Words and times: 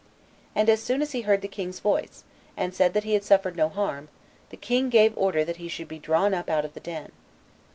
And 0.55 0.67
as 0.67 0.81
soon 0.81 1.03
as 1.03 1.11
he 1.11 1.21
heard 1.21 1.41
the 1.43 1.47
king's 1.47 1.79
voice, 1.79 2.23
and 2.57 2.73
said 2.73 2.95
that 2.95 3.03
he 3.03 3.13
had 3.13 3.23
suffered 3.23 3.55
no 3.55 3.69
harm, 3.69 4.09
the 4.49 4.57
king 4.57 4.89
gave 4.89 5.15
order 5.15 5.45
that 5.45 5.57
he 5.57 5.67
should 5.67 5.87
be 5.87 5.99
drawn 5.99 6.33
up 6.33 6.49
out 6.49 6.65
of 6.65 6.73
the 6.73 6.79
den. 6.79 7.11